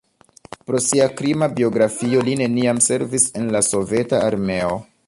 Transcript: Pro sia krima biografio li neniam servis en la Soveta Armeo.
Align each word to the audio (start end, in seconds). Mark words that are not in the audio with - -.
Pro 0.69 0.79
sia 0.85 1.05
krima 1.19 1.49
biografio 1.59 2.25
li 2.31 2.35
neniam 2.41 2.83
servis 2.87 3.31
en 3.43 3.55
la 3.59 3.67
Soveta 3.71 4.25
Armeo. 4.33 4.79